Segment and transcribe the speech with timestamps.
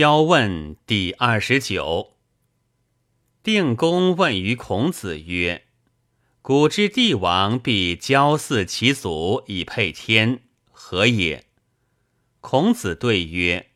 [0.00, 2.14] 交问第二十九。
[3.42, 5.66] 定公问于孔子曰
[6.40, 10.40] ：“古之帝王必交祀其祖以配天，
[10.70, 11.44] 何也？”
[12.40, 13.72] 孔子对曰：“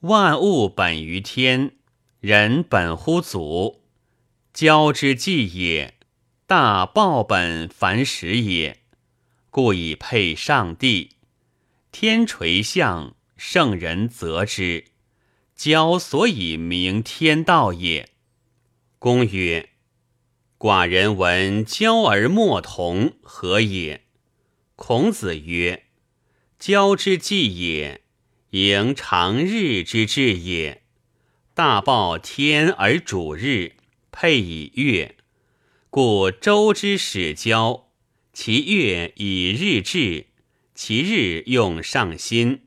[0.00, 1.74] 万物本于天，
[2.20, 3.80] 人本乎祖。
[4.52, 5.94] 交之祭也，
[6.46, 8.82] 大报本凡始也，
[9.48, 11.12] 故以配上帝。
[11.90, 14.88] 天垂象，圣人择之。”
[15.56, 18.10] 交所以明天道也。
[18.98, 19.70] 公曰
[20.58, 24.02] ：“寡人闻交而莫同，何也？”
[24.76, 25.84] 孔子曰
[26.58, 28.02] ：“交之计也，
[28.50, 30.82] 迎长日之至也。
[31.54, 33.76] 大报天而主日，
[34.12, 35.16] 配以月，
[35.88, 37.88] 故周之始交，
[38.34, 40.26] 其月以日至，
[40.74, 42.60] 其日用上心。”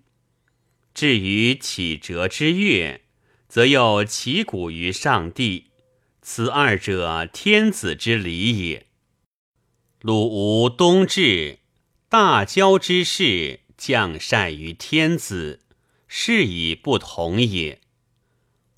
[0.99, 3.03] 至于启哲之月，
[3.47, 5.67] 则又其古于上帝，
[6.21, 8.87] 此二者天子之礼也。
[10.01, 11.59] 鲁无冬至，
[12.09, 15.61] 大郊之事，降善于天子，
[16.09, 17.79] 是以不同也。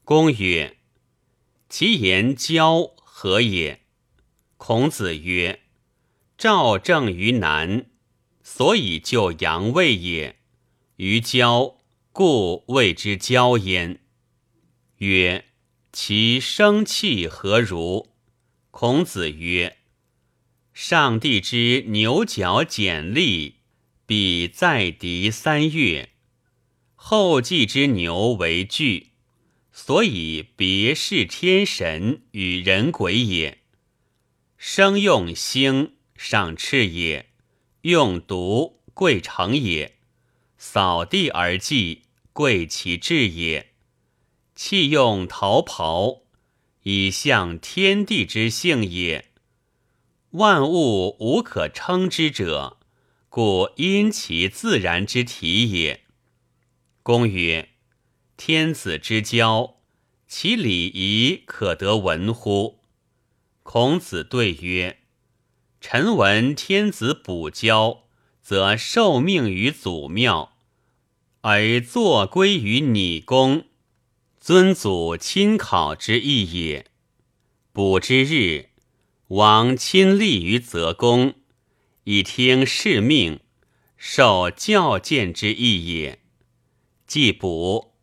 [0.03, 0.77] 公曰
[1.69, 3.81] ：“其言交何也？”
[4.57, 5.61] 孔子曰
[6.37, 7.87] ：“赵正于南，
[8.43, 10.37] 所以就阳位也。
[10.97, 11.77] 于郊。”
[12.13, 14.01] 故谓之交焉。
[14.97, 15.45] 曰：
[15.93, 18.09] 其生气何如？
[18.69, 19.77] 孔子曰：
[20.73, 23.59] 上帝之牛角简利，
[24.05, 26.09] 比在敌三月。
[26.95, 29.11] 后继之牛为惧，
[29.71, 33.59] 所以别视天神与人鬼也。
[34.57, 37.27] 生用星，上赤也；
[37.83, 40.00] 用毒，贵成也。
[40.63, 43.71] 扫地而祭，贵其志也。
[44.53, 46.21] 弃用桃袍，
[46.83, 49.31] 以象天地之性也。
[50.29, 52.77] 万物无可称之者，
[53.27, 56.01] 故因其自然之体也。
[57.01, 57.69] 公曰：
[58.37, 59.77] 天子之交，
[60.27, 62.81] 其礼仪可得闻乎？
[63.63, 64.99] 孔子对曰：
[65.81, 68.03] 臣闻天子补交，
[68.43, 70.50] 则受命于祖庙。
[71.43, 73.65] 而坐归于拟公，
[74.39, 76.85] 尊祖亲考之意也。
[77.73, 78.69] 卜之日，
[79.29, 81.33] 王亲立于泽公，
[82.03, 83.39] 以听世命，
[83.97, 86.19] 受教见之意也。
[87.07, 87.95] 既卜，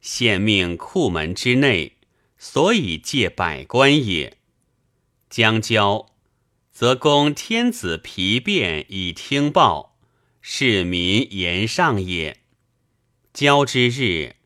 [0.00, 1.98] 献命库门之内，
[2.38, 4.38] 所以借百官也。
[5.28, 6.06] 将交，
[6.72, 9.98] 则公天子皮变以听报，
[10.40, 12.37] 市民言上也。
[13.32, 14.36] 交之日，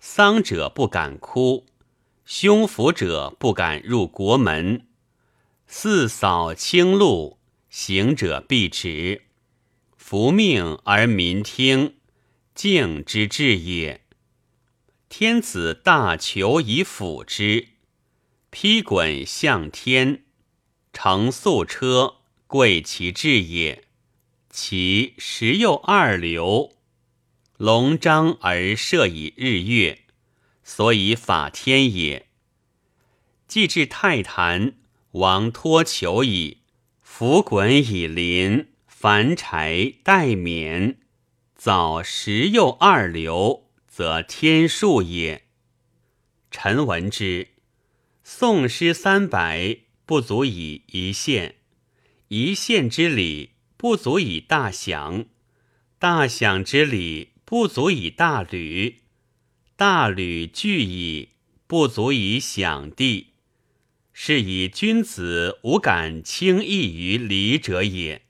[0.00, 1.66] 丧者不敢哭，
[2.24, 4.86] 凶服者不敢入国门。
[5.66, 7.38] 四扫清路，
[7.68, 9.24] 行者必止。
[9.96, 11.96] 服命而民听，
[12.54, 14.00] 敬之至也。
[15.10, 17.68] 天子大求以辅之，
[18.48, 20.24] 披滚向天，
[20.94, 22.16] 乘素车，
[22.46, 23.84] 贵其志也。
[24.48, 26.77] 其时又二流。
[27.58, 30.02] 龙章而射以日月，
[30.62, 32.28] 所以法天也。
[33.48, 34.74] 既至泰坛，
[35.10, 36.58] 王托求矣，
[37.02, 41.00] 浮滚以临，凡柴待免。
[41.56, 45.48] 早时又二流，则天数也。
[46.52, 47.48] 臣闻之，
[48.22, 51.56] 宋诗三百不足以一县，
[52.28, 55.24] 一县之礼不足以大享，
[55.98, 57.32] 大享之礼。
[57.50, 58.98] 不足以大吕，
[59.74, 61.30] 大吕具矣，
[61.66, 63.28] 不足以享地。
[64.12, 68.20] 是以君子无敢轻易于礼者也。